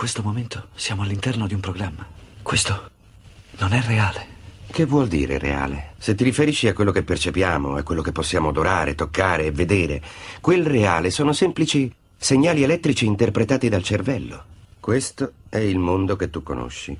questo 0.00 0.22
momento 0.22 0.68
siamo 0.74 1.02
all'interno 1.02 1.46
di 1.46 1.52
un 1.52 1.60
programma. 1.60 2.06
Questo 2.40 2.90
non 3.58 3.74
è 3.74 3.82
reale. 3.82 4.26
Che 4.66 4.86
vuol 4.86 5.08
dire 5.08 5.36
reale? 5.36 5.92
Se 5.98 6.14
ti 6.14 6.24
riferisci 6.24 6.68
a 6.68 6.72
quello 6.72 6.90
che 6.90 7.02
percepiamo, 7.02 7.74
a 7.74 7.82
quello 7.82 8.00
che 8.00 8.10
possiamo 8.10 8.48
odorare, 8.48 8.94
toccare 8.94 9.44
e 9.44 9.50
vedere, 9.50 10.00
quel 10.40 10.64
reale 10.64 11.10
sono 11.10 11.34
semplici 11.34 11.92
segnali 12.16 12.62
elettrici 12.62 13.04
interpretati 13.04 13.68
dal 13.68 13.82
cervello. 13.82 14.42
Questo 14.80 15.32
è 15.50 15.58
il 15.58 15.78
mondo 15.78 16.16
che 16.16 16.30
tu 16.30 16.42
conosci. 16.42 16.98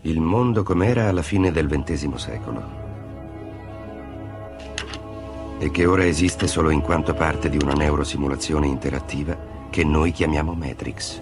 Il 0.00 0.18
mondo 0.18 0.64
com'era 0.64 1.06
alla 1.06 1.22
fine 1.22 1.52
del 1.52 1.68
XX 1.68 2.14
secolo. 2.14 2.62
E 5.60 5.70
che 5.70 5.86
ora 5.86 6.04
esiste 6.04 6.48
solo 6.48 6.70
in 6.70 6.80
quanto 6.80 7.14
parte 7.14 7.48
di 7.48 7.58
una 7.62 7.74
neurosimulazione 7.74 8.66
interattiva 8.66 9.38
che 9.70 9.84
noi 9.84 10.10
chiamiamo 10.10 10.52
Matrix. 10.52 11.20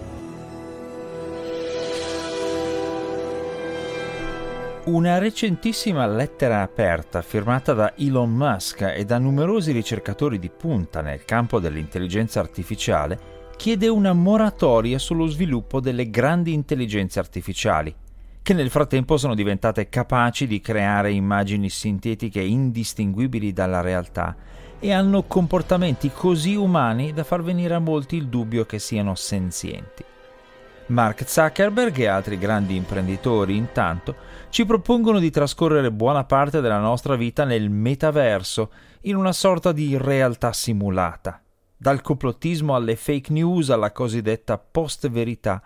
Una 4.85 5.17
recentissima 5.17 6.05
lettera 6.05 6.61
aperta 6.61 7.23
firmata 7.23 7.73
da 7.73 7.93
Elon 7.97 8.29
Musk 8.29 8.81
e 8.81 9.03
da 9.03 9.17
numerosi 9.17 9.71
ricercatori 9.71 10.37
di 10.37 10.51
punta 10.51 11.01
nel 11.01 11.25
campo 11.25 11.59
dell'intelligenza 11.59 12.39
artificiale 12.39 13.17
chiede 13.57 13.87
una 13.87 14.13
moratoria 14.13 14.99
sullo 14.99 15.25
sviluppo 15.25 15.79
delle 15.79 16.11
grandi 16.11 16.53
intelligenze 16.53 17.17
artificiali, 17.17 17.95
che 18.43 18.53
nel 18.53 18.69
frattempo 18.69 19.17
sono 19.17 19.33
diventate 19.33 19.89
capaci 19.89 20.45
di 20.45 20.61
creare 20.61 21.11
immagini 21.11 21.67
sintetiche 21.67 22.41
indistinguibili 22.41 23.53
dalla 23.53 23.81
realtà 23.81 24.35
e 24.79 24.93
hanno 24.93 25.23
comportamenti 25.23 26.11
così 26.13 26.53
umani 26.53 27.11
da 27.11 27.23
far 27.23 27.41
venire 27.41 27.73
a 27.73 27.79
molti 27.79 28.17
il 28.17 28.27
dubbio 28.27 28.67
che 28.67 28.77
siano 28.77 29.15
senzienti. 29.15 30.03
Mark 30.87 31.27
Zuckerberg 31.27 31.97
e 31.97 32.05
altri 32.05 32.37
grandi 32.37 32.75
imprenditori, 32.75 33.55
intanto, 33.55 34.15
ci 34.49 34.65
propongono 34.65 35.17
di 35.17 35.31
trascorrere 35.31 35.91
buona 35.91 36.25
parte 36.25 36.61
della 36.61 36.77
nostra 36.77 37.15
vita 37.15 37.43
nel 37.43 37.71
metaverso, 37.71 38.71
in 39.01 39.15
una 39.15 39.33
sorta 39.33 39.71
di 39.71 39.97
realtà 39.97 40.53
simulata. 40.53 41.41
Dal 41.75 42.01
complottismo 42.01 42.75
alle 42.75 42.95
fake 42.95 43.33
news 43.33 43.71
alla 43.71 43.91
cosiddetta 43.91 44.59
post-verità, 44.59 45.61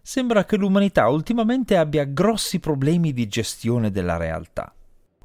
sembra 0.00 0.44
che 0.44 0.56
l'umanità 0.56 1.08
ultimamente 1.08 1.76
abbia 1.76 2.04
grossi 2.04 2.58
problemi 2.58 3.12
di 3.12 3.28
gestione 3.28 3.90
della 3.90 4.16
realtà. 4.16 4.74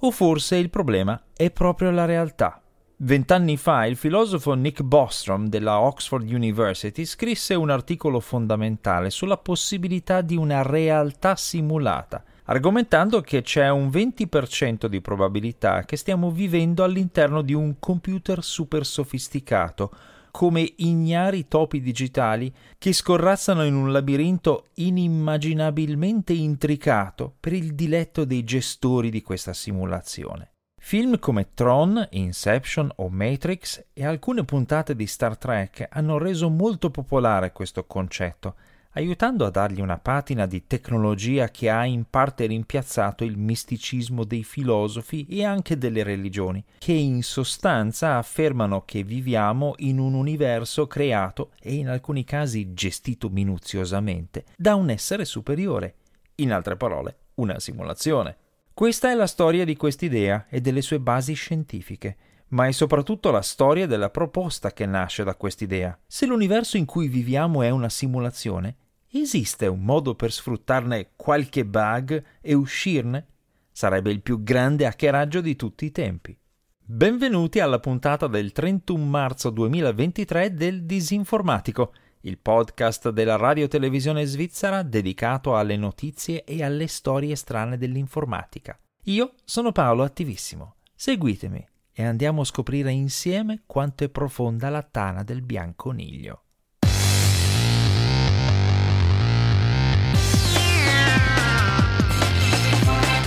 O 0.01 0.11
forse 0.11 0.57
il 0.57 0.69
problema 0.69 1.19
è 1.33 1.49
proprio 1.51 1.89
la 1.91 2.05
realtà. 2.05 2.61
Vent'anni 2.99 3.57
fa 3.57 3.85
il 3.85 3.95
filosofo 3.95 4.55
Nick 4.55 4.81
Bostrom 4.81 5.49
della 5.49 5.81
Oxford 5.81 6.27
University 6.27 7.05
scrisse 7.05 7.53
un 7.53 7.69
articolo 7.69 8.19
fondamentale 8.19 9.11
sulla 9.11 9.37
possibilità 9.37 10.21
di 10.21 10.35
una 10.35 10.63
realtà 10.63 11.35
simulata, 11.35 12.23
argomentando 12.45 13.21
che 13.21 13.43
c'è 13.43 13.69
un 13.69 13.89
20% 13.89 14.87
di 14.87 14.99
probabilità 14.99 15.83
che 15.85 15.95
stiamo 15.95 16.31
vivendo 16.31 16.83
all'interno 16.83 17.43
di 17.43 17.53
un 17.53 17.75
computer 17.77 18.43
super 18.43 18.83
sofisticato, 18.83 19.91
come 20.31 20.67
ignari 20.77 21.47
topi 21.47 21.79
digitali 21.81 22.51
che 22.79 22.93
scorrazzano 22.93 23.63
in 23.63 23.75
un 23.75 23.91
labirinto 23.91 24.69
inimmaginabilmente 24.73 26.33
intricato 26.33 27.35
per 27.39 27.53
il 27.53 27.75
diletto 27.75 28.25
dei 28.25 28.43
gestori 28.43 29.11
di 29.11 29.21
questa 29.21 29.53
simulazione. 29.53 30.53
Film 30.87 31.19
come 31.19 31.49
Tron, 31.53 32.07
Inception 32.11 32.89
o 32.95 33.09
Matrix 33.09 33.87
e 33.91 34.05
alcune 34.05 34.45
puntate 34.45 34.95
di 34.95 35.05
Star 35.05 35.37
Trek 35.37 35.85
hanno 35.89 36.17
reso 36.17 36.47
molto 36.47 36.91
popolare 36.91 37.51
questo 37.51 37.85
concetto, 37.85 38.55
aiutando 38.91 39.45
a 39.45 39.49
dargli 39.49 39.81
una 39.81 39.97
patina 39.97 40.45
di 40.45 40.65
tecnologia 40.65 41.49
che 41.49 41.69
ha 41.69 41.83
in 41.83 42.05
parte 42.09 42.45
rimpiazzato 42.45 43.25
il 43.25 43.37
misticismo 43.37 44.23
dei 44.23 44.45
filosofi 44.45 45.27
e 45.29 45.43
anche 45.43 45.77
delle 45.77 46.03
religioni, 46.03 46.63
che 46.77 46.93
in 46.93 47.21
sostanza 47.21 48.15
affermano 48.15 48.85
che 48.85 49.03
viviamo 49.03 49.73
in 49.79 49.99
un 49.99 50.13
universo 50.13 50.87
creato 50.87 51.49
e 51.59 51.73
in 51.73 51.89
alcuni 51.89 52.23
casi 52.23 52.73
gestito 52.73 53.27
minuziosamente 53.27 54.45
da 54.55 54.75
un 54.75 54.89
essere 54.89 55.25
superiore, 55.25 55.95
in 56.35 56.53
altre 56.53 56.77
parole, 56.77 57.17
una 57.33 57.59
simulazione. 57.59 58.37
Questa 58.77 59.09
è 59.09 59.15
la 59.15 59.25
storia 59.25 59.65
di 59.65 59.75
quest'idea 59.75 60.45
e 60.47 60.61
delle 60.61 60.83
sue 60.83 60.99
basi 60.99 61.33
scientifiche, 61.33 62.15
ma 62.49 62.67
è 62.67 62.71
soprattutto 62.71 63.31
la 63.31 63.41
storia 63.41 63.87
della 63.87 64.11
proposta 64.11 64.71
che 64.71 64.85
nasce 64.85 65.23
da 65.23 65.33
quest'idea. 65.33 65.97
Se 66.05 66.27
l'universo 66.27 66.77
in 66.77 66.85
cui 66.85 67.07
viviamo 67.07 67.63
è 67.63 67.71
una 67.71 67.89
simulazione, 67.89 68.75
esiste 69.09 69.65
un 69.65 69.81
modo 69.81 70.13
per 70.13 70.31
sfruttarne 70.31 71.13
qualche 71.15 71.65
bug 71.65 72.23
e 72.39 72.53
uscirne? 72.53 73.25
Sarebbe 73.71 74.11
il 74.11 74.21
più 74.21 74.43
grande 74.43 74.85
hackeraggio 74.85 75.41
di 75.41 75.55
tutti 75.55 75.85
i 75.85 75.91
tempi. 75.91 76.37
Benvenuti 76.77 77.59
alla 77.59 77.79
puntata 77.79 78.27
del 78.27 78.51
31 78.51 79.03
marzo 79.03 79.49
2023 79.49 80.53
del 80.53 80.83
Disinformatico 80.85 81.93
il 82.27 82.37
podcast 82.37 83.09
della 83.09 83.37
radio 83.37 83.69
televisione 83.69 84.25
svizzera 84.25 84.83
dedicato 84.83 85.55
alle 85.55 85.77
notizie 85.77 86.43
e 86.43 86.61
alle 86.61 86.87
storie 86.87 87.35
strane 87.35 87.77
dell'informatica. 87.77 88.77
Io 89.05 89.33
sono 89.45 89.71
Paolo 89.71 90.03
Attivissimo. 90.03 90.75
Seguitemi 90.93 91.65
e 91.93 92.03
andiamo 92.03 92.41
a 92.41 92.45
scoprire 92.45 92.91
insieme 92.91 93.63
quanto 93.65 94.03
è 94.03 94.09
profonda 94.09 94.69
la 94.69 94.83
tana 94.83 95.23
del 95.23 95.41
bianconiglio. 95.41 96.43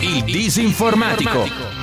Il 0.02 0.24
disinformatico. 0.24 1.79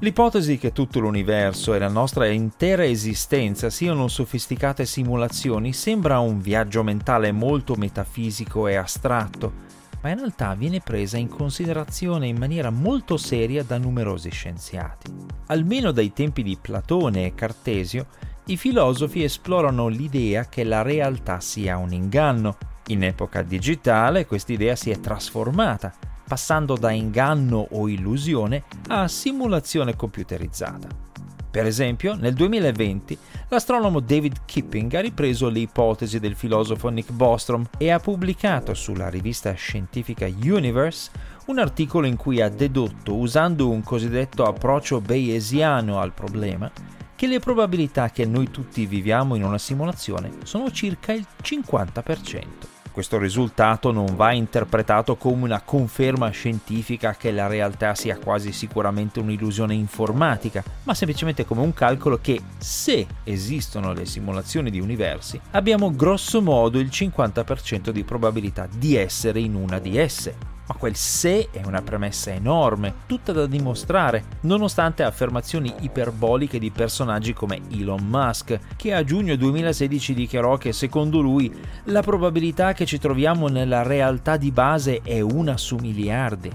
L'ipotesi 0.00 0.58
che 0.58 0.70
tutto 0.72 1.00
l'universo 1.00 1.74
e 1.74 1.80
la 1.80 1.88
nostra 1.88 2.28
intera 2.28 2.84
esistenza 2.84 3.68
siano 3.68 4.06
sofisticate 4.06 4.86
simulazioni 4.86 5.72
sembra 5.72 6.20
un 6.20 6.40
viaggio 6.40 6.84
mentale 6.84 7.32
molto 7.32 7.74
metafisico 7.74 8.68
e 8.68 8.76
astratto, 8.76 9.52
ma 10.00 10.10
in 10.10 10.18
realtà 10.18 10.54
viene 10.54 10.78
presa 10.78 11.16
in 11.16 11.26
considerazione 11.26 12.28
in 12.28 12.36
maniera 12.36 12.70
molto 12.70 13.16
seria 13.16 13.64
da 13.64 13.76
numerosi 13.76 14.30
scienziati. 14.30 15.12
Almeno 15.46 15.90
dai 15.90 16.12
tempi 16.12 16.44
di 16.44 16.56
Platone 16.60 17.26
e 17.26 17.34
Cartesio, 17.34 18.06
i 18.44 18.56
filosofi 18.56 19.24
esplorano 19.24 19.88
l'idea 19.88 20.48
che 20.48 20.62
la 20.62 20.82
realtà 20.82 21.40
sia 21.40 21.76
un 21.76 21.92
inganno. 21.92 22.56
In 22.86 23.02
epoca 23.02 23.42
digitale 23.42 24.26
quest'idea 24.26 24.76
si 24.76 24.92
è 24.92 25.00
trasformata 25.00 25.92
passando 26.28 26.76
da 26.76 26.90
inganno 26.92 27.66
o 27.70 27.88
illusione 27.88 28.62
a 28.88 29.08
simulazione 29.08 29.96
computerizzata. 29.96 31.06
Per 31.50 31.64
esempio, 31.64 32.14
nel 32.14 32.34
2020 32.34 33.18
l'astronomo 33.48 34.00
David 34.00 34.42
Kipping 34.44 34.92
ha 34.94 35.00
ripreso 35.00 35.48
le 35.48 35.60
ipotesi 35.60 36.20
del 36.20 36.36
filosofo 36.36 36.88
Nick 36.90 37.10
Bostrom 37.10 37.66
e 37.78 37.90
ha 37.90 37.98
pubblicato 37.98 38.74
sulla 38.74 39.08
rivista 39.08 39.52
scientifica 39.54 40.26
Universe 40.26 41.10
un 41.46 41.58
articolo 41.58 42.06
in 42.06 42.16
cui 42.16 42.42
ha 42.42 42.50
dedotto, 42.50 43.16
usando 43.16 43.70
un 43.70 43.82
cosiddetto 43.82 44.44
approccio 44.44 45.00
bayesiano 45.00 45.98
al 45.98 46.12
problema, 46.12 46.70
che 47.16 47.26
le 47.26 47.40
probabilità 47.40 48.10
che 48.10 48.26
noi 48.26 48.50
tutti 48.50 48.84
viviamo 48.86 49.34
in 49.34 49.42
una 49.42 49.58
simulazione 49.58 50.30
sono 50.44 50.70
circa 50.70 51.12
il 51.12 51.26
50%. 51.42 52.77
Questo 52.90 53.18
risultato 53.18 53.92
non 53.92 54.16
va 54.16 54.32
interpretato 54.32 55.16
come 55.16 55.44
una 55.44 55.60
conferma 55.60 56.30
scientifica 56.30 57.14
che 57.14 57.30
la 57.30 57.46
realtà 57.46 57.94
sia 57.94 58.18
quasi 58.18 58.52
sicuramente 58.52 59.20
un'illusione 59.20 59.74
informatica, 59.74 60.64
ma 60.84 60.94
semplicemente 60.94 61.44
come 61.44 61.60
un 61.60 61.72
calcolo 61.72 62.18
che 62.20 62.40
se 62.58 63.06
esistono 63.24 63.92
le 63.92 64.04
simulazioni 64.04 64.70
di 64.70 64.80
universi, 64.80 65.40
abbiamo 65.52 65.94
grosso 65.94 66.42
modo 66.42 66.78
il 66.78 66.88
50% 66.88 67.90
di 67.90 68.04
probabilità 68.04 68.68
di 68.70 68.96
essere 68.96 69.40
in 69.40 69.54
una 69.54 69.78
di 69.78 69.96
esse 69.96 70.47
ma 70.68 70.74
quel 70.74 70.94
se 70.94 71.48
è 71.50 71.62
una 71.64 71.82
premessa 71.82 72.30
enorme, 72.30 72.94
tutta 73.06 73.32
da 73.32 73.46
dimostrare, 73.46 74.24
nonostante 74.42 75.02
affermazioni 75.02 75.72
iperboliche 75.80 76.58
di 76.58 76.70
personaggi 76.70 77.32
come 77.32 77.60
Elon 77.70 78.04
Musk, 78.04 78.58
che 78.76 78.92
a 78.92 79.02
giugno 79.02 79.34
2016 79.36 80.14
dichiarò 80.14 80.56
che 80.56 80.72
secondo 80.72 81.20
lui 81.20 81.52
la 81.84 82.02
probabilità 82.02 82.74
che 82.74 82.84
ci 82.84 82.98
troviamo 82.98 83.48
nella 83.48 83.82
realtà 83.82 84.36
di 84.36 84.50
base 84.50 85.00
è 85.02 85.20
una 85.20 85.56
su 85.56 85.76
miliardi. 85.76 86.50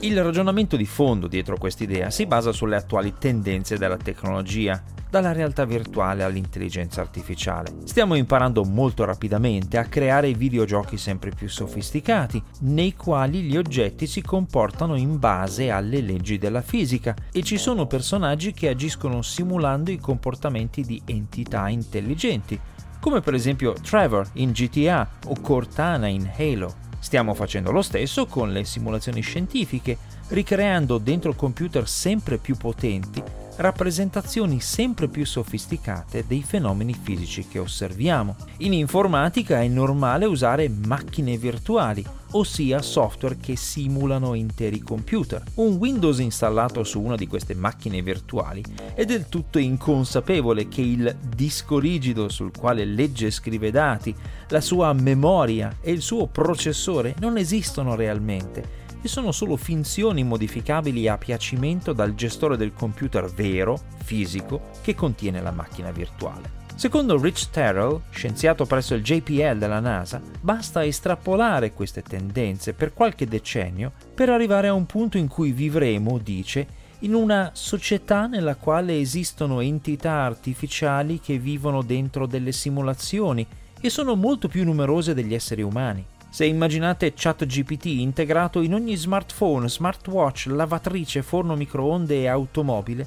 Il 0.00 0.22
ragionamento 0.22 0.76
di 0.76 0.86
fondo 0.86 1.26
dietro 1.26 1.56
quest'idea 1.58 2.10
si 2.10 2.26
basa 2.26 2.52
sulle 2.52 2.76
attuali 2.76 3.14
tendenze 3.18 3.76
della 3.76 3.96
tecnologia 3.96 4.80
dalla 5.14 5.30
realtà 5.30 5.64
virtuale 5.64 6.24
all'intelligenza 6.24 7.00
artificiale. 7.00 7.72
Stiamo 7.84 8.16
imparando 8.16 8.64
molto 8.64 9.04
rapidamente 9.04 9.78
a 9.78 9.84
creare 9.84 10.34
videogiochi 10.34 10.96
sempre 10.96 11.30
più 11.30 11.48
sofisticati, 11.48 12.42
nei 12.62 12.94
quali 12.96 13.42
gli 13.42 13.56
oggetti 13.56 14.08
si 14.08 14.22
comportano 14.22 14.96
in 14.96 15.20
base 15.20 15.70
alle 15.70 16.00
leggi 16.00 16.36
della 16.36 16.62
fisica 16.62 17.14
e 17.30 17.44
ci 17.44 17.58
sono 17.58 17.86
personaggi 17.86 18.52
che 18.52 18.68
agiscono 18.68 19.22
simulando 19.22 19.92
i 19.92 19.98
comportamenti 19.98 20.82
di 20.82 21.00
entità 21.04 21.68
intelligenti, 21.68 22.58
come 22.98 23.20
per 23.20 23.34
esempio 23.34 23.72
Trevor 23.74 24.28
in 24.34 24.50
GTA 24.50 25.08
o 25.26 25.40
Cortana 25.40 26.08
in 26.08 26.28
Halo. 26.36 26.74
Stiamo 26.98 27.34
facendo 27.34 27.70
lo 27.70 27.82
stesso 27.82 28.26
con 28.26 28.50
le 28.50 28.64
simulazioni 28.64 29.20
scientifiche, 29.20 29.96
ricreando 30.30 30.98
dentro 30.98 31.34
computer 31.34 31.86
sempre 31.86 32.38
più 32.38 32.56
potenti 32.56 33.43
rappresentazioni 33.56 34.60
sempre 34.60 35.08
più 35.08 35.24
sofisticate 35.24 36.24
dei 36.26 36.42
fenomeni 36.42 36.94
fisici 37.00 37.46
che 37.46 37.58
osserviamo. 37.58 38.36
In 38.58 38.72
informatica 38.72 39.60
è 39.60 39.68
normale 39.68 40.26
usare 40.26 40.68
macchine 40.68 41.36
virtuali, 41.36 42.04
ossia 42.32 42.82
software 42.82 43.36
che 43.40 43.56
simulano 43.56 44.34
interi 44.34 44.80
computer. 44.80 45.42
Un 45.54 45.74
Windows 45.74 46.18
installato 46.18 46.82
su 46.82 47.00
una 47.00 47.16
di 47.16 47.26
queste 47.26 47.54
macchine 47.54 48.02
virtuali 48.02 48.62
è 48.94 49.04
del 49.04 49.28
tutto 49.28 49.58
inconsapevole 49.58 50.68
che 50.68 50.80
il 50.80 51.16
disco 51.34 51.78
rigido 51.78 52.28
sul 52.28 52.50
quale 52.56 52.84
legge 52.84 53.26
e 53.26 53.30
scrive 53.30 53.70
dati, 53.70 54.14
la 54.48 54.60
sua 54.60 54.92
memoria 54.92 55.76
e 55.80 55.92
il 55.92 56.00
suo 56.02 56.26
processore 56.26 57.14
non 57.20 57.36
esistono 57.36 57.94
realmente 57.94 58.82
e 59.04 59.08
sono 59.08 59.32
solo 59.32 59.56
finzioni 59.56 60.24
modificabili 60.24 61.08
a 61.08 61.18
piacimento 61.18 61.92
dal 61.92 62.14
gestore 62.14 62.56
del 62.56 62.72
computer 62.72 63.30
vero, 63.30 63.78
fisico, 64.02 64.70
che 64.80 64.94
contiene 64.94 65.42
la 65.42 65.50
macchina 65.50 65.90
virtuale. 65.90 66.62
Secondo 66.74 67.20
Rich 67.20 67.50
Terrell, 67.50 68.00
scienziato 68.08 68.64
presso 68.64 68.94
il 68.94 69.02
JPL 69.02 69.58
della 69.58 69.80
NASA, 69.80 70.22
basta 70.40 70.82
estrapolare 70.82 71.74
queste 71.74 72.00
tendenze 72.00 72.72
per 72.72 72.94
qualche 72.94 73.26
decennio 73.26 73.92
per 74.14 74.30
arrivare 74.30 74.68
a 74.68 74.72
un 74.72 74.86
punto 74.86 75.18
in 75.18 75.28
cui 75.28 75.52
vivremo, 75.52 76.16
dice, 76.16 76.66
in 77.00 77.12
una 77.12 77.50
società 77.52 78.26
nella 78.26 78.56
quale 78.56 78.98
esistono 78.98 79.60
entità 79.60 80.22
artificiali 80.22 81.20
che 81.20 81.36
vivono 81.38 81.82
dentro 81.82 82.26
delle 82.26 82.52
simulazioni 82.52 83.46
e 83.78 83.90
sono 83.90 84.14
molto 84.14 84.48
più 84.48 84.64
numerose 84.64 85.12
degli 85.12 85.34
esseri 85.34 85.60
umani. 85.60 86.06
Se 86.34 86.44
immaginate 86.44 87.12
ChatGPT 87.14 87.84
integrato 87.84 88.60
in 88.60 88.74
ogni 88.74 88.96
smartphone, 88.96 89.68
smartwatch, 89.68 90.46
lavatrice, 90.46 91.22
forno 91.22 91.54
microonde 91.54 92.22
e 92.22 92.26
automobile, 92.26 93.06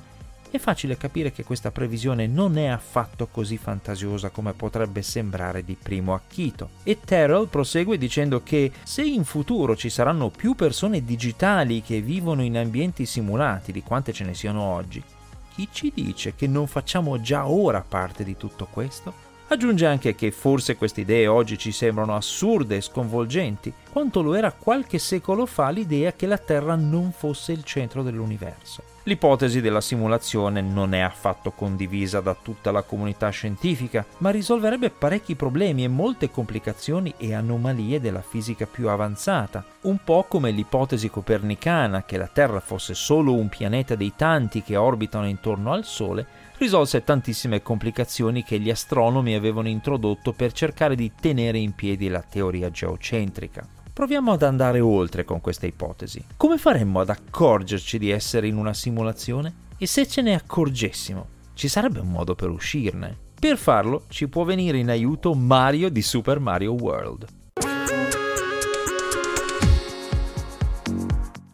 è 0.49 0.57
facile 0.57 0.95
capire 0.95 1.33
che 1.33 1.43
questa 1.43 1.69
previsione 1.69 2.25
non 2.25 2.57
è 2.57 2.67
affatto 2.67 3.27
così 3.27 3.57
fantasiosa 3.57 4.29
come 4.29 4.53
potrebbe 4.53 5.01
sembrare 5.01 5.65
di 5.65 5.75
primo 5.75 6.13
acchito. 6.13 6.69
E 6.83 6.99
Terrell 7.03 7.49
prosegue 7.49 7.97
dicendo 7.97 8.41
che 8.43 8.71
se 8.83 9.03
in 9.03 9.25
futuro 9.25 9.75
ci 9.75 9.89
saranno 9.89 10.29
più 10.29 10.55
persone 10.55 11.03
digitali 11.03 11.81
che 11.81 11.99
vivono 11.99 12.43
in 12.43 12.57
ambienti 12.57 13.05
simulati 13.05 13.73
di 13.73 13.83
quante 13.83 14.13
ce 14.13 14.23
ne 14.23 14.35
siano 14.35 14.61
oggi, 14.61 15.03
chi 15.53 15.67
ci 15.69 15.91
dice 15.93 16.33
che 16.33 16.47
non 16.47 16.65
facciamo 16.65 17.19
già 17.19 17.45
ora 17.45 17.83
parte 17.85 18.23
di 18.23 18.37
tutto 18.37 18.69
questo? 18.71 19.26
Aggiunge 19.49 19.85
anche 19.85 20.13
che 20.13 20.31
forse 20.31 20.75
queste 20.75 21.01
idee 21.01 21.25
oggi 21.25 21.57
ci 21.57 21.71
sembrano 21.71 22.13
assurde 22.15 22.75
e 22.75 22.81
sconvolgenti, 22.81 23.73
quanto 23.97 24.21
lo 24.21 24.35
era 24.35 24.51
qualche 24.51 24.99
secolo 24.99 25.47
fa 25.47 25.71
l'idea 25.71 26.13
che 26.13 26.27
la 26.27 26.37
Terra 26.37 26.75
non 26.75 27.11
fosse 27.11 27.51
il 27.51 27.63
centro 27.63 28.03
dell'universo. 28.03 28.83
L'ipotesi 29.05 29.59
della 29.59 29.81
simulazione 29.81 30.61
non 30.61 30.93
è 30.93 30.99
affatto 30.99 31.49
condivisa 31.49 32.19
da 32.19 32.35
tutta 32.39 32.69
la 32.69 32.83
comunità 32.83 33.29
scientifica, 33.29 34.05
ma 34.19 34.29
risolverebbe 34.29 34.91
parecchi 34.91 35.33
problemi 35.33 35.83
e 35.83 35.87
molte 35.87 36.29
complicazioni 36.29 37.11
e 37.17 37.33
anomalie 37.33 37.99
della 37.99 38.21
fisica 38.21 38.67
più 38.67 38.87
avanzata, 38.87 39.65
un 39.81 39.97
po' 40.03 40.25
come 40.27 40.51
l'ipotesi 40.51 41.09
copernicana 41.09 42.03
che 42.03 42.17
la 42.17 42.29
Terra 42.31 42.59
fosse 42.59 42.93
solo 42.93 43.33
un 43.33 43.49
pianeta 43.49 43.95
dei 43.95 44.13
tanti 44.15 44.61
che 44.61 44.75
orbitano 44.75 45.27
intorno 45.27 45.71
al 45.71 45.85
Sole 45.85 46.45
risolse 46.57 47.03
tantissime 47.03 47.63
complicazioni 47.63 48.43
che 48.43 48.59
gli 48.59 48.69
astronomi 48.69 49.33
avevano 49.33 49.69
introdotto 49.69 50.33
per 50.33 50.51
cercare 50.51 50.93
di 50.93 51.13
tenere 51.19 51.57
in 51.57 51.73
piedi 51.73 52.09
la 52.09 52.21
teoria 52.21 52.69
geocentrica. 52.69 53.77
Proviamo 53.97 54.31
ad 54.31 54.43
andare 54.43 54.79
oltre 54.79 55.25
con 55.25 55.41
questa 55.41 55.65
ipotesi. 55.65 56.23
Come 56.37 56.59
faremmo 56.59 56.99
ad 56.99 57.09
accorgerci 57.09 57.97
di 57.97 58.11
essere 58.11 58.45
in 58.45 58.55
una 58.55 58.75
simulazione? 58.75 59.51
E 59.75 59.87
se 59.87 60.05
ce 60.05 60.21
ne 60.21 60.35
accorgessimo, 60.35 61.27
ci 61.55 61.67
sarebbe 61.67 62.01
un 62.01 62.11
modo 62.11 62.35
per 62.35 62.51
uscirne? 62.51 63.17
Per 63.39 63.57
farlo 63.57 64.03
ci 64.09 64.27
può 64.27 64.43
venire 64.43 64.77
in 64.77 64.91
aiuto 64.91 65.33
Mario 65.33 65.89
di 65.89 66.03
Super 66.03 66.39
Mario 66.39 66.73
World. 66.73 67.25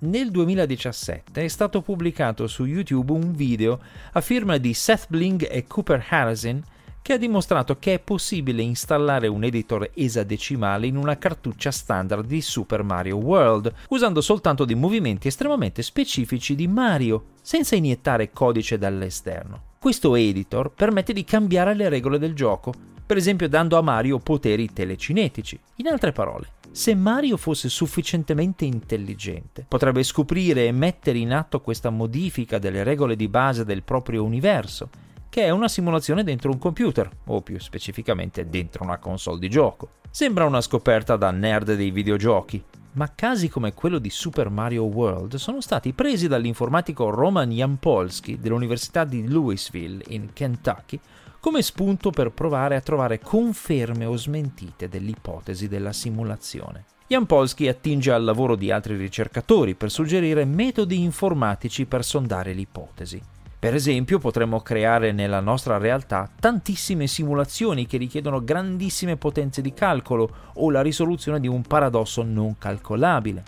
nel 0.03 0.31
2017 0.31 1.43
è 1.43 1.47
stato 1.47 1.81
pubblicato 1.81 2.47
su 2.47 2.65
YouTube 2.65 3.13
un 3.13 3.31
video 3.31 3.79
a 4.11 4.19
firma 4.19 4.57
di 4.57 4.73
Seth 4.73 5.05
Bling 5.07 5.47
e 5.49 5.65
Cooper 5.65 6.05
Harrison 6.09 6.61
che 7.03 7.13
ha 7.13 7.17
dimostrato 7.17 7.77
che 7.79 7.95
è 7.95 7.99
possibile 7.99 8.61
installare 8.61 9.27
un 9.27 9.43
editor 9.43 9.91
esadecimale 9.93 10.87
in 10.87 10.95
una 10.95 11.17
cartuccia 11.17 11.69
standard 11.69 12.25
di 12.25 12.41
Super 12.41 12.81
Mario 12.81 13.17
World, 13.17 13.71
usando 13.89 14.21
soltanto 14.21 14.63
dei 14.63 14.75
movimenti 14.75 15.27
estremamente 15.27 15.81
specifici 15.81 16.55
di 16.55 16.65
Mario, 16.65 17.25
senza 17.41 17.75
iniettare 17.75 18.31
codice 18.31 18.77
dall'esterno. 18.77 19.71
Questo 19.79 20.15
editor 20.15 20.71
permette 20.71 21.11
di 21.11 21.25
cambiare 21.25 21.75
le 21.75 21.89
regole 21.89 22.17
del 22.17 22.33
gioco, 22.33 22.73
per 23.05 23.17
esempio 23.17 23.49
dando 23.49 23.77
a 23.77 23.81
Mario 23.81 24.19
poteri 24.19 24.71
telecinetici. 24.71 25.59
In 25.75 25.87
altre 25.87 26.13
parole, 26.13 26.51
se 26.71 26.95
Mario 26.95 27.35
fosse 27.35 27.67
sufficientemente 27.67 28.63
intelligente, 28.63 29.65
potrebbe 29.67 30.03
scoprire 30.03 30.67
e 30.67 30.71
mettere 30.71 31.17
in 31.17 31.33
atto 31.33 31.59
questa 31.59 31.89
modifica 31.89 32.59
delle 32.59 32.83
regole 32.83 33.17
di 33.17 33.27
base 33.27 33.65
del 33.65 33.83
proprio 33.83 34.23
universo, 34.23 34.89
che 35.33 35.45
è 35.45 35.49
una 35.49 35.67
simulazione 35.67 36.23
dentro 36.23 36.51
un 36.51 36.59
computer, 36.59 37.09
o 37.25 37.41
più 37.41 37.59
specificamente 37.59 38.47
dentro 38.51 38.83
una 38.83 38.99
console 38.99 39.39
di 39.39 39.49
gioco. 39.49 39.89
Sembra 40.11 40.45
una 40.45 40.61
scoperta 40.61 41.15
da 41.15 41.31
nerd 41.31 41.73
dei 41.73 41.89
videogiochi, 41.89 42.63
ma 42.91 43.11
casi 43.15 43.49
come 43.49 43.73
quello 43.73 43.97
di 43.97 44.11
Super 44.11 44.51
Mario 44.51 44.83
World 44.83 45.37
sono 45.37 45.59
stati 45.59 45.91
presi 45.93 46.27
dall'informatico 46.27 47.09
Roman 47.09 47.49
Jampolsky 47.49 48.39
dell'Università 48.39 49.05
di 49.05 49.27
Louisville 49.27 50.03
in 50.09 50.33
Kentucky 50.33 50.99
come 51.39 51.63
spunto 51.63 52.11
per 52.11 52.29
provare 52.29 52.75
a 52.75 52.81
trovare 52.81 53.17
conferme 53.17 54.05
o 54.05 54.15
smentite 54.15 54.87
dell'ipotesi 54.87 55.67
della 55.67 55.93
simulazione. 55.93 56.85
Jan 57.07 57.25
Polsky 57.25 57.67
attinge 57.67 58.11
al 58.11 58.23
lavoro 58.23 58.55
di 58.55 58.69
altri 58.69 58.95
ricercatori 58.97 59.73
per 59.73 59.89
suggerire 59.89 60.45
metodi 60.45 61.01
informatici 61.01 61.87
per 61.87 62.03
sondare 62.03 62.53
l'ipotesi. 62.53 63.19
Per 63.63 63.73
esempio, 63.73 64.19
potremmo 64.19 64.59
creare 64.59 65.13
nella 65.13 65.39
nostra 65.39 65.77
realtà 65.77 66.29
tantissime 66.37 67.07
simulazioni 67.07 67.87
che 67.87 67.95
richiedono 67.95 68.43
grandissime 68.43 69.15
potenze 69.15 69.61
di 69.61 69.73
calcolo 69.73 70.51
o 70.55 70.69
la 70.69 70.81
risoluzione 70.81 71.39
di 71.39 71.47
un 71.47 71.61
paradosso 71.61 72.23
non 72.23 72.57
calcolabile. 72.57 73.41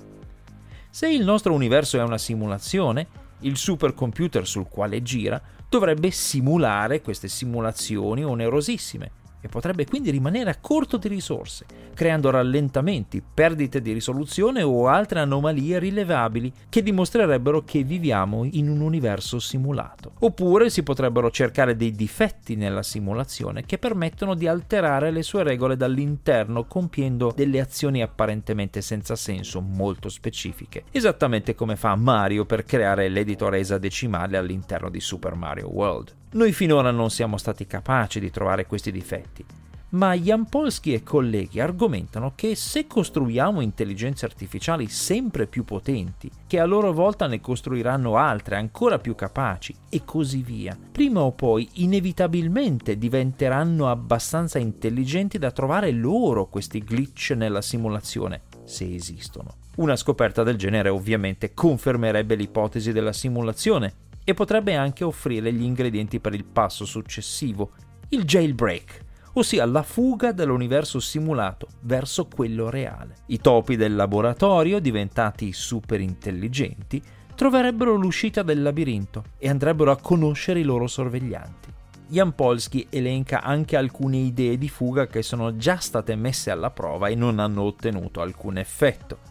Se 0.89 1.09
il 1.09 1.25
nostro 1.25 1.51
universo 1.51 1.97
è 1.97 2.01
una 2.01 2.17
simulazione, 2.17 3.07
il 3.39 3.57
supercomputer 3.57 4.47
sul 4.47 4.69
quale 4.69 5.03
gira 5.03 5.41
dovrebbe 5.67 6.11
simulare 6.11 7.01
queste 7.01 7.27
simulazioni 7.27 8.23
onerosissime 8.23 9.11
e 9.45 9.47
potrebbe 9.47 9.85
quindi 9.85 10.09
rimanere 10.09 10.49
a 10.49 10.57
corto 10.59 10.97
di 10.97 11.07
risorse, 11.07 11.65
creando 11.93 12.31
rallentamenti, 12.31 13.21
perdite 13.21 13.79
di 13.79 13.93
risoluzione 13.93 14.63
o 14.63 14.87
altre 14.87 15.19
anomalie 15.19 15.77
rilevabili 15.77 16.51
che 16.67 16.81
dimostrerebbero 16.81 17.63
che 17.63 17.83
viviamo 17.83 18.43
in 18.43 18.69
un 18.69 18.81
universo 18.81 19.37
simulato. 19.37 20.13
Oppure 20.19 20.71
si 20.71 20.81
potrebbero 20.81 21.29
cercare 21.29 21.75
dei 21.75 21.91
difetti 21.91 22.55
nella 22.55 22.81
simulazione 22.81 23.65
che 23.65 23.77
permettono 23.77 24.33
di 24.33 24.47
alterare 24.47 25.11
le 25.11 25.21
sue 25.21 25.43
regole 25.43 25.77
dall'interno 25.77 26.65
compiendo 26.65 27.31
delle 27.35 27.59
azioni 27.59 28.01
apparentemente 28.01 28.81
senza 28.81 29.15
senso 29.15 29.61
molto 29.61 30.09
specifiche, 30.09 30.85
esattamente 30.89 31.53
come 31.53 31.75
fa 31.75 31.95
Mario 31.95 32.45
per 32.45 32.63
creare 32.63 33.09
l'editor 33.09 33.53
esadecimale 33.53 34.37
all'interno 34.37 34.89
di 34.89 34.99
Super 34.99 35.35
Mario 35.35 35.69
World. 35.69 36.23
Noi 36.35 36.51
finora 36.51 36.91
non 36.91 37.11
siamo 37.11 37.37
stati 37.37 37.65
capaci 37.65 38.19
di 38.19 38.29
trovare 38.29 38.65
questi 38.65 38.91
difetti, 38.91 39.45
ma 39.91 40.13
Jan 40.15 40.49
Polsky 40.49 40.91
e 40.91 41.01
colleghi 41.01 41.61
argomentano 41.61 42.33
che 42.35 42.55
se 42.55 42.87
costruiamo 42.87 43.61
intelligenze 43.61 44.25
artificiali 44.25 44.89
sempre 44.89 45.47
più 45.47 45.63
potenti, 45.63 46.29
che 46.45 46.59
a 46.59 46.65
loro 46.65 46.91
volta 46.91 47.27
ne 47.27 47.39
costruiranno 47.39 48.17
altre 48.17 48.57
ancora 48.57 48.99
più 48.99 49.15
capaci 49.15 49.73
e 49.87 50.01
così 50.03 50.41
via, 50.41 50.77
prima 50.91 51.21
o 51.21 51.31
poi 51.31 51.69
inevitabilmente 51.75 52.97
diventeranno 52.97 53.89
abbastanza 53.89 54.59
intelligenti 54.59 55.37
da 55.37 55.51
trovare 55.51 55.91
loro 55.91 56.47
questi 56.47 56.83
glitch 56.83 57.31
nella 57.31 57.61
simulazione, 57.61 58.41
se 58.65 58.93
esistono. 58.93 59.63
Una 59.75 59.97
scoperta 59.97 60.43
del 60.43 60.57
genere 60.57 60.87
ovviamente 60.87 61.53
confermerebbe 61.53 62.35
l'ipotesi 62.35 62.93
della 62.93 63.11
simulazione 63.11 64.03
e 64.25 64.33
potrebbe 64.33 64.75
anche 64.75 65.05
offrire 65.05 65.53
gli 65.53 65.63
ingredienti 65.63 66.19
per 66.19 66.33
il 66.33 66.43
passo 66.43 66.83
successivo, 66.83 67.71
il 68.09 68.25
jailbreak, 68.25 69.03
ossia 69.33 69.65
la 69.65 69.83
fuga 69.83 70.33
dall'universo 70.33 70.99
simulato 70.99 71.67
verso 71.81 72.27
quello 72.27 72.69
reale. 72.69 73.15
I 73.27 73.39
topi 73.39 73.77
del 73.77 73.95
laboratorio, 73.95 74.79
diventati 74.79 75.53
super 75.53 76.01
intelligenti, 76.01 77.01
troverebbero 77.35 77.95
l'uscita 77.95 78.43
del 78.43 78.61
labirinto 78.61 79.23
e 79.37 79.47
andrebbero 79.47 79.91
a 79.91 79.97
conoscere 79.97 80.59
i 80.59 80.63
loro 80.63 80.87
sorveglianti. 80.87 81.73
Jan 82.07 82.35
Polsky 82.35 82.87
elenca 82.89 83.41
anche 83.41 83.75
alcune 83.75 84.17
idee 84.17 84.57
di 84.57 84.69
fuga 84.69 85.07
che 85.07 85.23
sono 85.23 85.57
già 85.57 85.77
state 85.77 86.15
messe 86.15 86.51
alla 86.51 86.69
prova 86.69 87.07
e 87.07 87.15
non 87.15 87.39
hanno 87.39 87.63
ottenuto 87.63 88.21
alcun 88.21 88.57
effetto. 88.57 89.24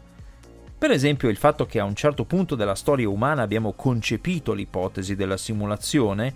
Per 0.84 0.92
esempio 0.92 1.30
il 1.30 1.38
fatto 1.38 1.64
che 1.64 1.80
a 1.80 1.84
un 1.84 1.94
certo 1.94 2.26
punto 2.26 2.56
della 2.56 2.74
storia 2.74 3.08
umana 3.08 3.40
abbiamo 3.40 3.72
concepito 3.72 4.52
l'ipotesi 4.52 5.16
della 5.16 5.38
simulazione, 5.38 6.34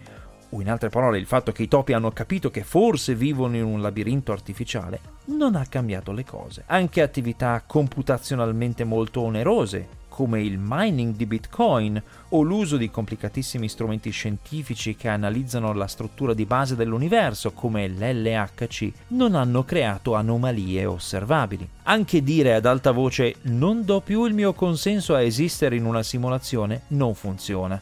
o 0.49 0.63
in 0.63 0.71
altre 0.71 0.89
parole 0.89 1.19
il 1.19 1.27
fatto 1.27 1.53
che 1.53 1.65
i 1.65 1.69
topi 1.69 1.93
hanno 1.93 2.13
capito 2.13 2.51
che 2.51 2.63
forse 2.63 3.15
vivono 3.15 3.57
in 3.57 3.65
un 3.65 3.83
labirinto 3.83 4.33
artificiale, 4.33 5.01
non 5.27 5.55
ha 5.55 5.67
cambiato 5.67 6.13
le 6.13 6.25
cose. 6.25 6.63
Anche 6.65 7.03
attività 7.03 7.63
computazionalmente 7.67 8.85
molto 8.85 9.21
onerose, 9.21 9.87
come 10.19 10.43
il 10.43 10.59
mining 10.61 11.15
di 11.15 11.27
Bitcoin 11.27 12.03
o 12.31 12.43
l'uso 12.43 12.77
di 12.77 12.91
complicatissimi 12.91 13.69
strumenti 13.69 14.11
scientifici 14.11 14.97
che 14.97 15.07
analizzano 15.07 15.73
la 15.73 15.87
struttura 15.87 16.35
di 16.35 16.45
base 16.45 16.75
dell'universo, 16.75 17.53
come 17.53 17.87
l'LHC, 17.87 18.91
non 19.11 19.37
hanno 19.37 19.63
creato 19.63 20.17
anomalie 20.17 20.87
osservabili. 20.87 21.69
Anche 21.85 22.25
dire 22.25 22.55
ad 22.55 22.67
alta 22.67 22.91
voce 22.91 23.37
non 23.43 23.85
do 23.85 24.01
più 24.01 24.25
il 24.25 24.35
mio 24.35 24.55
consenso 24.55 25.15
a 25.15 25.23
esistere 25.23 25.77
in 25.77 25.85
una 25.85 26.03
simulazione 26.03 26.83
non 26.89 27.15
funziona. 27.15 27.81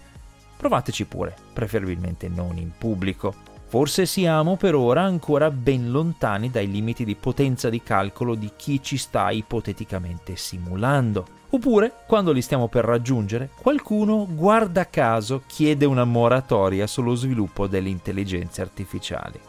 Provateci 0.59 1.07
pure, 1.07 1.35
preferibilmente 1.55 2.29
non 2.29 2.59
in 2.59 2.71
pubblico. 2.77 3.35
Forse 3.69 4.05
siamo 4.05 4.57
per 4.57 4.75
ora 4.75 5.03
ancora 5.03 5.51
ben 5.51 5.91
lontani 5.91 6.51
dai 6.51 6.71
limiti 6.71 7.03
di 7.03 7.15
potenza 7.15 7.71
di 7.71 7.83
calcolo 7.83 8.35
di 8.35 8.53
chi 8.57 8.83
ci 8.83 8.99
sta 8.99 9.31
ipoteticamente 9.31 10.37
simulando. 10.37 11.37
Oppure, 11.57 11.91
quando 12.07 12.33
li 12.33 12.43
stiamo 12.43 12.69
per 12.69 12.85
raggiungere, 12.85 13.49
qualcuno, 13.63 14.27
guarda 14.29 14.91
caso, 14.91 15.43
chiede 15.47 15.87
una 15.87 16.05
moratoria 16.05 16.87
sullo 16.87 17.15
sviluppo 17.15 17.67
delle 17.67 17.89
intelligenze 17.89 18.61
artificiali. 18.61 19.41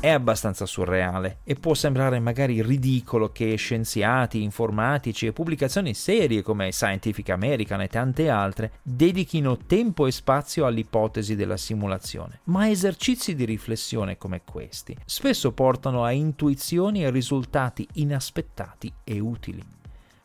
È 0.00 0.08
abbastanza 0.08 0.64
surreale 0.64 1.40
e 1.44 1.54
può 1.56 1.74
sembrare 1.74 2.18
magari 2.20 2.62
ridicolo 2.62 3.30
che 3.32 3.54
scienziati, 3.56 4.42
informatici 4.42 5.26
e 5.26 5.32
pubblicazioni 5.32 5.92
serie 5.92 6.40
come 6.40 6.72
Scientific 6.72 7.28
American 7.28 7.82
e 7.82 7.88
tante 7.88 8.30
altre 8.30 8.72
dedichino 8.82 9.58
tempo 9.58 10.06
e 10.06 10.10
spazio 10.10 10.64
all'ipotesi 10.64 11.36
della 11.36 11.58
simulazione, 11.58 12.40
ma 12.44 12.70
esercizi 12.70 13.34
di 13.34 13.44
riflessione 13.44 14.16
come 14.16 14.40
questi 14.42 14.96
spesso 15.04 15.52
portano 15.52 16.02
a 16.02 16.12
intuizioni 16.12 17.04
e 17.04 17.10
risultati 17.10 17.86
inaspettati 17.94 18.90
e 19.04 19.20
utili. 19.20 19.79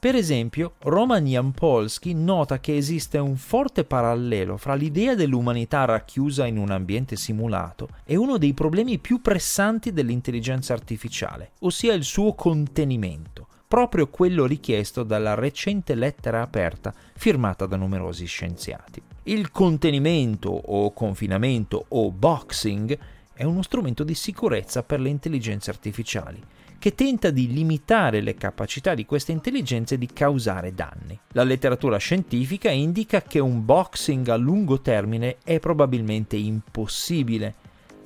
Per 0.05 0.13
esempio, 0.13 0.73
Roman 0.83 1.25
Jampolsky 1.25 2.13
nota 2.13 2.59
che 2.59 2.77
esiste 2.77 3.17
un 3.17 3.37
forte 3.37 3.85
parallelo 3.85 4.55
fra 4.55 4.75
l'idea 4.75 5.15
dell'umanità 5.15 5.83
racchiusa 5.85 6.45
in 6.45 6.59
un 6.59 6.69
ambiente 6.69 7.15
simulato 7.15 7.89
e 8.03 8.15
uno 8.15 8.37
dei 8.37 8.53
problemi 8.53 8.99
più 8.99 9.19
pressanti 9.19 9.91
dell'intelligenza 9.91 10.73
artificiale, 10.73 11.53
ossia 11.61 11.93
il 11.93 12.03
suo 12.03 12.35
contenimento, 12.35 13.47
proprio 13.67 14.07
quello 14.07 14.45
richiesto 14.45 15.01
dalla 15.01 15.33
recente 15.33 15.95
lettera 15.95 16.43
aperta 16.43 16.93
firmata 17.15 17.65
da 17.65 17.75
numerosi 17.75 18.27
scienziati. 18.27 19.01
Il 19.23 19.49
contenimento 19.49 20.51
o 20.51 20.93
confinamento 20.93 21.83
o 21.87 22.11
boxing 22.11 22.95
è 23.33 23.43
uno 23.43 23.63
strumento 23.63 24.03
di 24.03 24.13
sicurezza 24.13 24.83
per 24.83 24.99
le 24.99 25.09
intelligenze 25.09 25.71
artificiali 25.71 26.39
che 26.85 26.93
tenta 26.93 27.31
di 27.31 27.51
limitare 27.51 28.21
le 28.21 28.35
capacità 28.35 28.93
di 28.93 29.07
queste 29.07 29.31
intelligenze 29.31 29.97
di 29.97 30.05
causare 30.05 30.75
danni. 30.75 31.19
La 31.29 31.41
letteratura 31.41 31.97
scientifica 31.97 32.69
indica 32.69 33.23
che 33.23 33.39
un 33.39 33.65
boxing 33.65 34.27
a 34.27 34.35
lungo 34.35 34.79
termine 34.79 35.37
è 35.43 35.57
probabilmente 35.57 36.35
impossibile, 36.35 37.55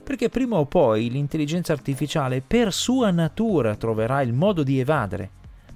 perché 0.02 0.30
prima 0.30 0.56
o 0.56 0.66
poi 0.66 1.10
l'intelligenza 1.10 1.74
artificiale 1.74 2.40
per 2.40 2.72
sua 2.72 3.12
natura 3.12 3.76
troverà 3.76 4.22
il 4.22 4.32
modo 4.32 4.64
di 4.64 4.80
evadere, 4.80 5.30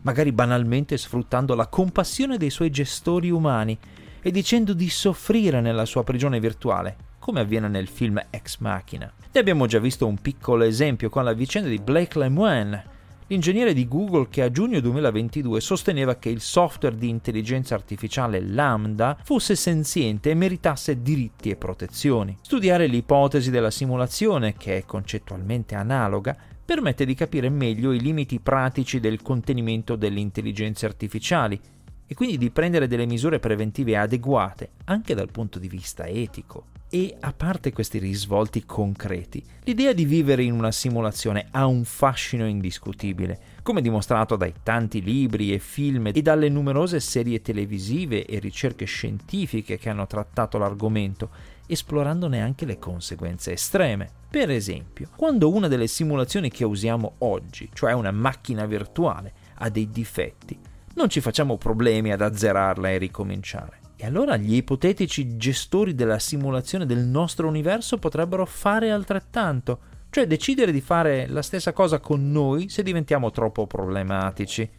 magari 0.04 0.32
banalmente 0.32 0.96
sfruttando 0.96 1.56
la 1.56 1.68
compassione 1.68 2.38
dei 2.38 2.52
suoi 2.52 2.70
gestori 2.70 3.30
umani 3.30 3.78
e 4.22 4.32
dicendo 4.32 4.72
di 4.72 4.90
soffrire 4.90 5.60
nella 5.60 5.84
sua 5.84 6.06
prigione 6.06 6.40
virtuale, 6.40 6.96
come 7.20 7.42
avviene 7.42 7.68
nel 7.68 7.90
film 7.90 8.24
Ex 8.30 8.60
Machina. 8.60 9.12
Ne 9.30 9.40
abbiamo 9.42 9.66
già 9.66 9.80
visto 9.80 10.08
un 10.08 10.20
piccolo 10.20 10.64
esempio 10.64 11.10
con 11.10 11.26
la 11.26 11.34
vicenda 11.34 11.68
di 11.68 11.80
Blake 11.80 12.18
Lemoine, 12.18 12.92
l'ingegnere 13.34 13.74
di 13.74 13.88
Google 13.88 14.28
che 14.30 14.44
a 14.44 14.52
giugno 14.52 14.80
2022 14.80 15.60
sosteneva 15.60 16.18
che 16.18 16.30
il 16.30 16.40
software 16.40 16.96
di 16.96 17.10
intelligenza 17.10 17.74
artificiale 17.74 18.40
Lambda 18.40 19.18
fosse 19.24 19.56
senziente 19.56 20.30
e 20.30 20.36
meritasse 20.36 21.02
diritti 21.02 21.50
e 21.50 21.56
protezioni. 21.56 22.38
Studiare 22.42 22.86
l'ipotesi 22.86 23.50
della 23.50 23.72
simulazione, 23.72 24.54
che 24.56 24.78
è 24.78 24.86
concettualmente 24.86 25.74
analoga, 25.74 26.38
permette 26.64 27.06
di 27.06 27.16
capire 27.16 27.50
meglio 27.50 27.92
i 27.92 28.00
limiti 28.00 28.40
pratici 28.40 29.00
del 29.00 29.24
contenimento 29.24 29.96
delle 29.96 30.20
intelligenze 30.20 30.86
artificiali 30.86 31.60
e 32.08 32.16
quindi 32.16 32.38
di 32.38 32.52
prendere 32.52 32.88
delle 32.88 33.06
misure 33.06 33.40
preventive 33.40 33.98
adeguate 33.98 34.72
anche 34.86 35.16
dal 35.16 35.32
punto 35.32 35.60
di 35.60 35.68
vista 35.68 36.06
etico. 36.06 36.66
E 36.94 37.16
a 37.22 37.34
parte 37.34 37.74
questi 37.74 37.98
risvolti 37.98 38.66
concreti, 38.66 39.44
l'idea 39.64 39.94
di 39.94 40.06
vivere 40.06 40.44
in 40.44 40.54
una 40.54 40.72
simulazione 40.72 41.48
ha 41.50 41.66
un 41.66 41.86
fascino 41.86 42.46
indiscutibile, 42.46 43.40
come 43.64 43.82
dimostrato 43.82 44.36
dai 44.36 44.54
tanti 44.62 45.02
libri 45.02 45.52
e 45.52 45.58
film 45.58 46.12
e 46.14 46.22
dalle 46.22 46.50
numerose 46.50 47.00
serie 47.00 47.42
televisive 47.42 48.26
e 48.26 48.38
ricerche 48.38 48.86
scientifiche 48.86 49.80
che 49.80 49.90
hanno 49.90 50.06
trattato 50.06 50.60
l'argomento, 50.60 51.32
esplorandone 51.66 52.40
anche 52.40 52.66
le 52.66 52.78
conseguenze 52.78 53.54
estreme. 53.54 54.08
Per 54.30 54.52
esempio, 54.52 55.10
quando 55.16 55.52
una 55.52 55.68
delle 55.68 55.88
simulazioni 55.88 56.52
che 56.52 56.64
usiamo 56.64 57.14
oggi, 57.20 57.70
cioè 57.74 57.94
una 57.94 58.12
macchina 58.12 58.68
virtuale, 58.68 59.34
ha 59.56 59.70
dei 59.70 59.90
difetti, 59.90 60.60
non 60.96 61.10
ci 61.10 61.22
facciamo 61.22 61.58
problemi 61.58 62.12
ad 62.12 62.22
azzerarla 62.22 62.90
e 62.90 62.98
ricominciare. 62.98 63.80
E 63.96 64.06
allora 64.06 64.38
gli 64.38 64.56
ipotetici 64.56 65.38
gestori 65.38 65.96
della 65.96 66.20
simulazione 66.20 66.86
del 66.86 67.06
nostro 67.06 67.48
universo 67.48 67.98
potrebbero 67.98 68.46
fare 68.46 68.92
altrettanto, 68.92 69.80
cioè 70.10 70.28
decidere 70.28 70.72
di 70.72 70.82
fare 70.82 71.28
la 71.28 71.42
stessa 71.42 71.74
cosa 71.74 72.00
con 72.00 72.32
noi 72.32 72.70
se 72.70 72.84
diventiamo 72.84 73.32
troppo 73.32 73.66
problematici. 73.66 74.70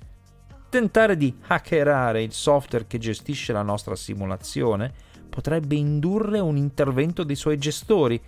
Tentare 0.68 1.16
di 1.16 1.34
hackerare 1.46 2.22
il 2.22 2.32
software 2.32 2.86
che 2.86 2.98
gestisce 2.98 3.52
la 3.52 3.62
nostra 3.62 3.96
simulazione 3.96 4.92
potrebbe 5.28 5.74
indurre 5.74 6.38
un 6.38 6.56
intervento 6.56 7.24
dei 7.24 7.36
suoi 7.36 7.58
gestori, 7.58 8.20